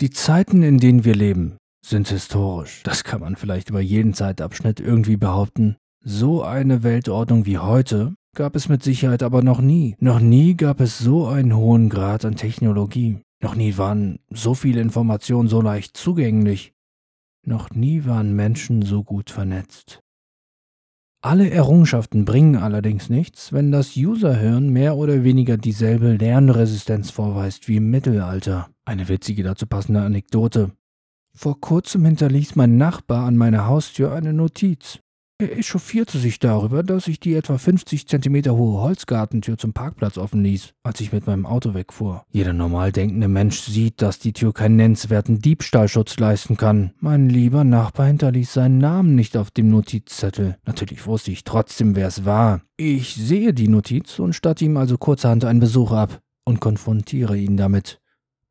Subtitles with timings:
[0.00, 2.82] Die Zeiten, in denen wir leben, sind historisch.
[2.82, 5.76] Das kann man vielleicht über jeden Zeitabschnitt irgendwie behaupten.
[6.04, 9.94] So eine Weltordnung wie heute gab es mit Sicherheit aber noch nie.
[10.00, 13.20] Noch nie gab es so einen hohen Grad an Technologie.
[13.40, 16.72] Noch nie waren so viele Informationen so leicht zugänglich.
[17.46, 20.00] Noch nie waren Menschen so gut vernetzt.
[21.24, 27.76] Alle Errungenschaften bringen allerdings nichts, wenn das Userhirn mehr oder weniger dieselbe Lernresistenz vorweist wie
[27.76, 28.68] im Mittelalter.
[28.84, 30.72] Eine witzige dazu passende Anekdote.
[31.34, 34.98] Vor kurzem hinterließ mein Nachbar an meiner Haustür eine Notiz.
[35.38, 40.44] Er echauffierte sich darüber, dass ich die etwa 50 cm hohe Holzgartentür zum Parkplatz offen
[40.44, 42.24] ließ, als ich mit meinem Auto wegfuhr.
[42.30, 46.92] Jeder normal denkende Mensch sieht, dass die Tür keinen nennenswerten Diebstahlschutz leisten kann.
[47.00, 50.56] Mein lieber Nachbar hinterließ seinen Namen nicht auf dem Notizzettel.
[50.66, 52.60] Natürlich wusste ich trotzdem, wer es war.
[52.76, 57.56] Ich sehe die Notiz und statte ihm also kurzerhand einen Besuch ab und konfrontiere ihn
[57.56, 58.00] damit.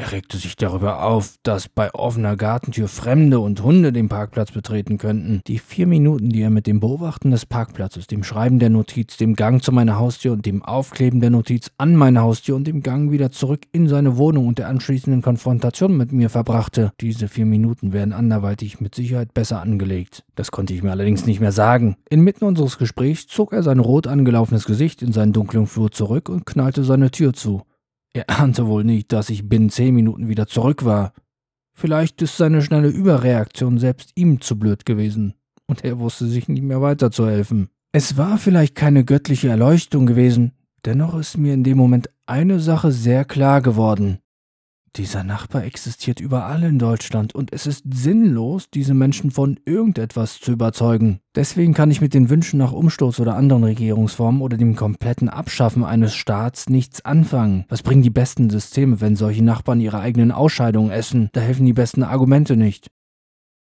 [0.00, 4.96] Er regte sich darüber auf, dass bei offener Gartentür Fremde und Hunde den Parkplatz betreten
[4.96, 5.40] könnten.
[5.48, 9.34] Die vier Minuten, die er mit dem Beobachten des Parkplatzes, dem Schreiben der Notiz, dem
[9.34, 13.10] Gang zu meiner Haustür und dem Aufkleben der Notiz an meine Haustür und dem Gang
[13.10, 17.92] wieder zurück in seine Wohnung und der anschließenden Konfrontation mit mir verbrachte, diese vier Minuten
[17.92, 20.22] werden anderweitig mit Sicherheit besser angelegt.
[20.36, 21.96] Das konnte ich mir allerdings nicht mehr sagen.
[22.08, 26.46] Inmitten unseres Gesprächs zog er sein rot angelaufenes Gesicht in seinen dunklen Flur zurück und
[26.46, 27.62] knallte seine Tür zu.
[28.18, 31.12] Er ahnte wohl nicht, dass ich binnen zehn Minuten wieder zurück war.
[31.72, 35.34] Vielleicht ist seine schnelle Überreaktion selbst ihm zu blöd gewesen,
[35.66, 37.68] und er wusste sich nicht mehr weiterzuhelfen.
[37.92, 40.50] Es war vielleicht keine göttliche Erleuchtung gewesen,
[40.84, 44.18] dennoch ist mir in dem Moment eine Sache sehr klar geworden.
[44.98, 50.50] Dieser Nachbar existiert überall in Deutschland und es ist sinnlos, diese Menschen von irgendetwas zu
[50.50, 51.20] überzeugen.
[51.36, 55.84] Deswegen kann ich mit den Wünschen nach Umsturz oder anderen Regierungsformen oder dem kompletten Abschaffen
[55.84, 57.64] eines Staats nichts anfangen.
[57.68, 61.28] Was bringen die besten Systeme, wenn solche Nachbarn ihre eigenen Ausscheidungen essen?
[61.32, 62.88] Da helfen die besten Argumente nicht.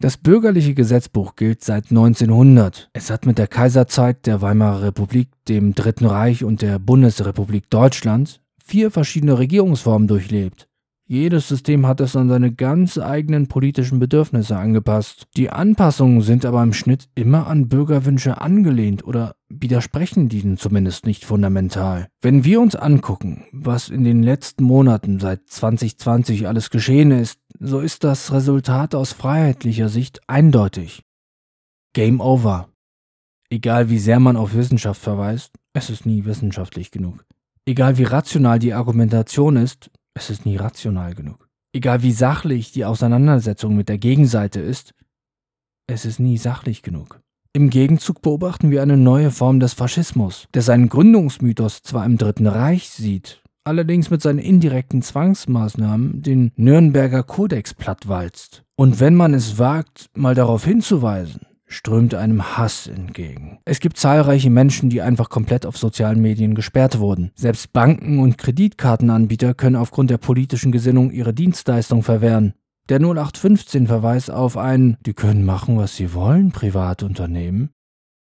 [0.00, 2.88] Das bürgerliche Gesetzbuch gilt seit 1900.
[2.94, 8.40] Es hat mit der Kaiserzeit der Weimarer Republik, dem Dritten Reich und der Bundesrepublik Deutschland
[8.64, 10.68] vier verschiedene Regierungsformen durchlebt.
[11.12, 15.26] Jedes System hat es an seine ganz eigenen politischen Bedürfnisse angepasst.
[15.36, 21.26] Die Anpassungen sind aber im Schnitt immer an Bürgerwünsche angelehnt oder widersprechen diesen zumindest nicht
[21.26, 22.08] fundamental.
[22.22, 27.80] Wenn wir uns angucken, was in den letzten Monaten seit 2020 alles geschehen ist, so
[27.80, 31.02] ist das Resultat aus freiheitlicher Sicht eindeutig.
[31.92, 32.70] Game over.
[33.50, 37.26] Egal wie sehr man auf Wissenschaft verweist, es ist nie wissenschaftlich genug.
[37.66, 41.48] Egal wie rational die Argumentation ist, es ist nie rational genug.
[41.74, 44.94] Egal wie sachlich die Auseinandersetzung mit der Gegenseite ist,
[45.86, 47.20] es ist nie sachlich genug.
[47.54, 52.46] Im Gegenzug beobachten wir eine neue Form des Faschismus, der seinen Gründungsmythos zwar im Dritten
[52.46, 58.64] Reich sieht, allerdings mit seinen indirekten Zwangsmaßnahmen den Nürnberger Kodex plattwalzt.
[58.76, 63.58] Und wenn man es wagt, mal darauf hinzuweisen, strömt einem Hass entgegen.
[63.64, 67.32] Es gibt zahlreiche Menschen, die einfach komplett auf sozialen Medien gesperrt wurden.
[67.34, 72.54] Selbst Banken und Kreditkartenanbieter können aufgrund der politischen Gesinnung ihre Dienstleistung verwehren.
[72.88, 77.70] Der 0815-Verweis auf ein Die können machen, was sie wollen, Privatunternehmen,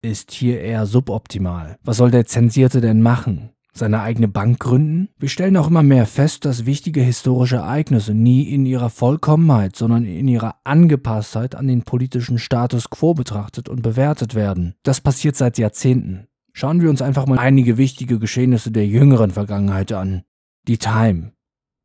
[0.01, 1.77] ist hier eher suboptimal.
[1.83, 3.51] Was soll der Zensierte denn machen?
[3.77, 5.09] Seine eigene Bank gründen?
[5.17, 10.05] Wir stellen auch immer mehr fest, dass wichtige historische Ereignisse nie in ihrer Vollkommenheit, sondern
[10.05, 14.75] in ihrer Angepasstheit an den politischen Status quo betrachtet und bewertet werden.
[14.83, 16.27] Das passiert seit Jahrzehnten.
[16.53, 20.23] Schauen wir uns einfach mal einige wichtige Geschehnisse der jüngeren Vergangenheit an.
[20.67, 21.33] Die Time.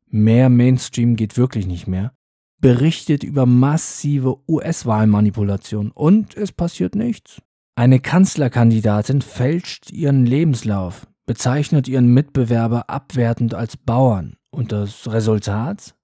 [0.09, 2.13] Mehr Mainstream geht wirklich nicht mehr.
[2.61, 7.41] Berichtet über massive US-Wahlmanipulation und es passiert nichts.
[7.75, 14.35] Eine Kanzlerkandidatin fälscht ihren Lebenslauf bezeichnet ihren Mitbewerber abwertend als Bauern.
[14.49, 15.95] Und das Resultat?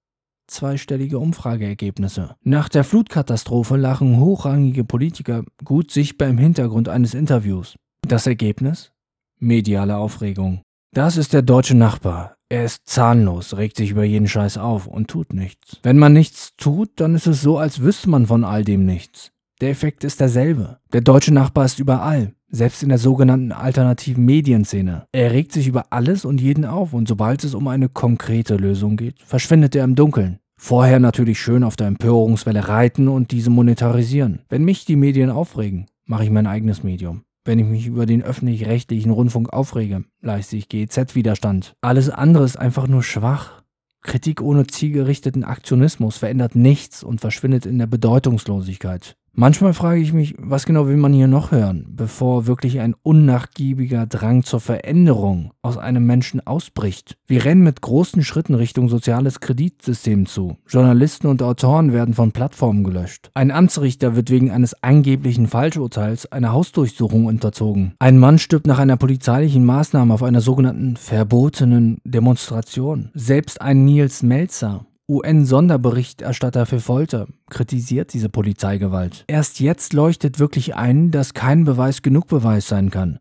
[0.46, 2.34] Zweistellige Umfrageergebnisse.
[2.44, 7.76] Nach der Flutkatastrophe lachen hochrangige Politiker gut sichtbar im Hintergrund eines Interviews.
[8.00, 8.90] Das Ergebnis?
[9.38, 10.62] Mediale Aufregung.
[10.94, 12.36] Das ist der deutsche Nachbar.
[12.48, 15.78] Er ist zahnlos, regt sich über jeden Scheiß auf und tut nichts.
[15.82, 19.30] Wenn man nichts tut, dann ist es so, als wüsste man von all dem nichts.
[19.60, 20.78] Der Effekt ist derselbe.
[20.94, 22.32] Der deutsche Nachbar ist überall.
[22.50, 25.04] Selbst in der sogenannten alternativen Medienszene.
[25.12, 28.96] Er regt sich über alles und jeden auf und sobald es um eine konkrete Lösung
[28.96, 30.38] geht, verschwindet er im Dunkeln.
[30.56, 34.40] Vorher natürlich schön auf der Empörungswelle reiten und diese monetarisieren.
[34.48, 37.22] Wenn mich die Medien aufregen, mache ich mein eigenes Medium.
[37.44, 41.74] Wenn ich mich über den öffentlich-rechtlichen Rundfunk aufrege, leiste ich GEZ-Widerstand.
[41.82, 43.62] Alles andere ist einfach nur schwach.
[44.02, 49.16] Kritik ohne zielgerichteten Aktionismus verändert nichts und verschwindet in der Bedeutungslosigkeit.
[49.40, 54.04] Manchmal frage ich mich, was genau will man hier noch hören, bevor wirklich ein unnachgiebiger
[54.04, 57.16] Drang zur Veränderung aus einem Menschen ausbricht.
[57.24, 60.56] Wir rennen mit großen Schritten Richtung soziales Kreditsystem zu.
[60.66, 63.30] Journalisten und Autoren werden von Plattformen gelöscht.
[63.34, 67.92] Ein Amtsrichter wird wegen eines angeblichen Falschurteils einer Hausdurchsuchung unterzogen.
[68.00, 73.10] Ein Mann stirbt nach einer polizeilichen Maßnahme auf einer sogenannten verbotenen Demonstration.
[73.14, 79.24] Selbst ein Nils Melzer UN-Sonderberichterstatter für Folter kritisiert diese Polizeigewalt.
[79.26, 83.18] Erst jetzt leuchtet wirklich ein, dass kein Beweis genug Beweis sein kann.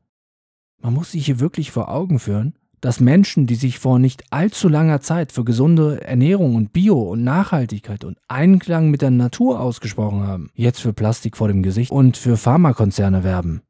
[0.81, 4.69] Man muss sich hier wirklich vor Augen führen, dass Menschen, die sich vor nicht allzu
[4.69, 10.27] langer Zeit für gesunde Ernährung und Bio und Nachhaltigkeit und Einklang mit der Natur ausgesprochen
[10.27, 13.61] haben, jetzt für Plastik vor dem Gesicht und für Pharmakonzerne werben.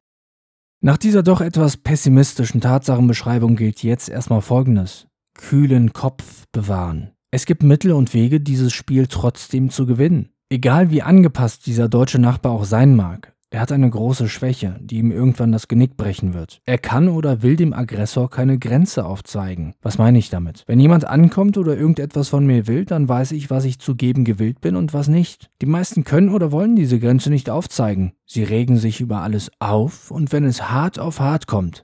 [0.82, 5.08] Nach dieser doch etwas pessimistischen Tatsachenbeschreibung gilt jetzt erstmal Folgendes.
[5.34, 7.12] Kühlen Kopf bewahren.
[7.30, 10.30] Es gibt Mittel und Wege, dieses Spiel trotzdem zu gewinnen.
[10.50, 14.98] Egal wie angepasst dieser deutsche Nachbar auch sein mag, er hat eine große Schwäche, die
[14.98, 16.62] ihm irgendwann das Genick brechen wird.
[16.66, 19.74] Er kann oder will dem Aggressor keine Grenze aufzeigen.
[19.82, 20.64] Was meine ich damit?
[20.68, 24.24] Wenn jemand ankommt oder irgendetwas von mir will, dann weiß ich, was ich zu geben
[24.24, 25.50] gewillt bin und was nicht.
[25.62, 28.14] Die meisten können oder wollen diese Grenze nicht aufzeigen.
[28.26, 31.84] Sie regen sich über alles auf und wenn es hart auf hart kommt,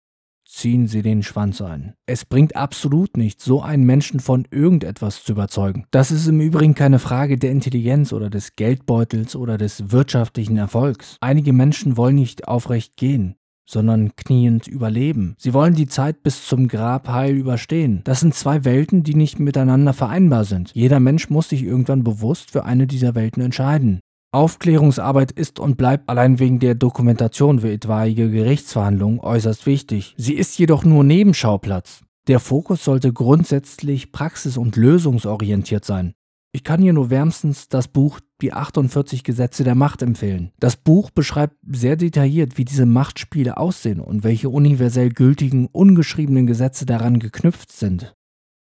[0.53, 1.93] ziehen Sie den Schwanz ein.
[2.05, 5.85] Es bringt absolut nichts, so einen Menschen von irgendetwas zu überzeugen.
[5.91, 11.17] Das ist im Übrigen keine Frage der Intelligenz oder des Geldbeutels oder des wirtschaftlichen Erfolgs.
[11.21, 13.35] Einige Menschen wollen nicht aufrecht gehen
[13.65, 15.35] sondern kniend überleben.
[15.37, 18.01] Sie wollen die Zeit bis zum Grab heil überstehen.
[18.03, 20.71] Das sind zwei Welten, die nicht miteinander vereinbar sind.
[20.73, 24.01] Jeder Mensch muss sich irgendwann bewusst für eine dieser Welten entscheiden.
[24.33, 30.15] Aufklärungsarbeit ist und bleibt allein wegen der Dokumentation für etwaige Gerichtsverhandlungen äußerst wichtig.
[30.17, 32.01] Sie ist jedoch nur Nebenschauplatz.
[32.27, 36.13] Der Fokus sollte grundsätzlich praxis- und lösungsorientiert sein.
[36.51, 40.51] Ich kann hier nur wärmstens das Buch Die 48 Gesetze der Macht empfehlen.
[40.59, 46.85] Das Buch beschreibt sehr detailliert, wie diese Machtspiele aussehen und welche universell gültigen, ungeschriebenen Gesetze
[46.85, 48.15] daran geknüpft sind.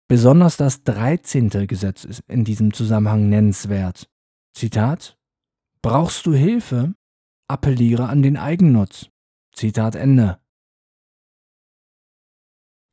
[0.07, 1.49] Besonders das 13.
[1.67, 4.07] Gesetz ist in diesem Zusammenhang nennenswert.
[4.53, 5.17] Zitat
[5.83, 6.95] Brauchst du Hilfe?
[7.49, 9.09] Appelliere an den Eigennutz.
[9.51, 10.39] Zitat Ende.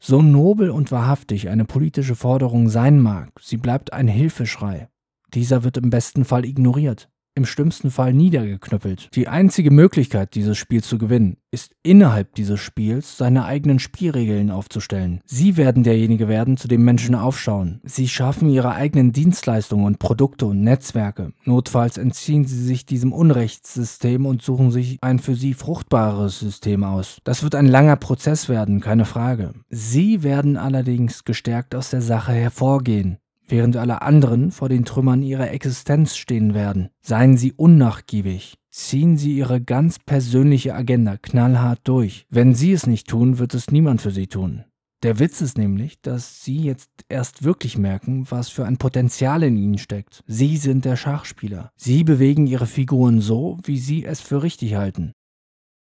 [0.03, 4.89] So nobel und wahrhaftig eine politische Forderung sein mag, sie bleibt ein Hilfeschrei.
[5.35, 7.09] Dieser wird im besten Fall ignoriert
[7.41, 9.09] im schlimmsten Fall niedergeknüppelt.
[9.15, 15.21] Die einzige Möglichkeit, dieses Spiel zu gewinnen, ist innerhalb dieses Spiels seine eigenen Spielregeln aufzustellen.
[15.25, 17.81] Sie werden derjenige werden, zu dem Menschen aufschauen.
[17.83, 21.33] Sie schaffen ihre eigenen Dienstleistungen und Produkte und Netzwerke.
[21.45, 27.21] Notfalls entziehen sie sich diesem Unrechtssystem und suchen sich ein für sie fruchtbares System aus.
[27.25, 29.55] Das wird ein langer Prozess werden, keine Frage.
[29.71, 33.17] Sie werden allerdings gestärkt aus der Sache hervorgehen
[33.51, 36.91] während alle anderen vor den Trümmern ihrer Existenz stehen werden.
[37.01, 38.55] Seien Sie unnachgiebig.
[38.71, 42.27] Ziehen Sie Ihre ganz persönliche Agenda knallhart durch.
[42.31, 44.65] Wenn Sie es nicht tun, wird es niemand für Sie tun.
[45.03, 49.57] Der Witz ist nämlich, dass Sie jetzt erst wirklich merken, was für ein Potenzial in
[49.57, 50.23] Ihnen steckt.
[50.27, 51.73] Sie sind der Schachspieler.
[51.75, 55.13] Sie bewegen Ihre Figuren so, wie Sie es für richtig halten.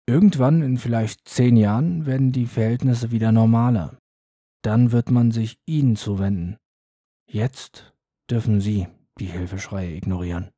[0.07, 3.97] Irgendwann in vielleicht zehn Jahren werden die Verhältnisse wieder normaler.
[4.61, 6.57] Dann wird man sich Ihnen zuwenden.
[7.33, 7.95] Jetzt
[8.29, 8.87] dürfen Sie
[9.19, 10.51] die Hilfeschreie ignorieren.